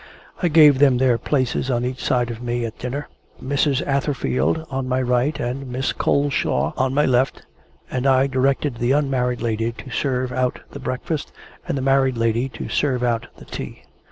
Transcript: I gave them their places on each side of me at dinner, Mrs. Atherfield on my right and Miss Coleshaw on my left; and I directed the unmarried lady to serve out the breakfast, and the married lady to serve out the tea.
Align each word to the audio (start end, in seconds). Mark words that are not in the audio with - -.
I 0.41 0.47
gave 0.47 0.79
them 0.79 0.97
their 0.97 1.19
places 1.19 1.69
on 1.69 1.85
each 1.85 2.03
side 2.03 2.31
of 2.31 2.41
me 2.41 2.65
at 2.65 2.79
dinner, 2.79 3.07
Mrs. 3.39 3.85
Atherfield 3.85 4.65
on 4.71 4.87
my 4.89 4.99
right 4.99 5.39
and 5.39 5.67
Miss 5.67 5.93
Coleshaw 5.93 6.73
on 6.75 6.95
my 6.95 7.05
left; 7.05 7.43
and 7.91 8.07
I 8.07 8.25
directed 8.25 8.77
the 8.77 8.93
unmarried 8.93 9.43
lady 9.43 9.71
to 9.73 9.91
serve 9.91 10.31
out 10.31 10.59
the 10.71 10.79
breakfast, 10.79 11.31
and 11.67 11.77
the 11.77 11.83
married 11.83 12.17
lady 12.17 12.49
to 12.49 12.67
serve 12.67 13.03
out 13.03 13.27
the 13.37 13.45
tea. 13.45 13.83